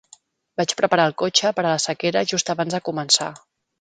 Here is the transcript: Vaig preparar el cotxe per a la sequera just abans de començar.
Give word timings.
Vaig 0.61 0.71
preparar 0.79 1.05
el 1.09 1.13
cotxe 1.23 1.51
per 1.59 1.65
a 1.65 1.67
la 1.75 1.81
sequera 1.85 2.25
just 2.33 2.53
abans 2.55 2.77
de 2.79 2.85
començar. 2.89 3.29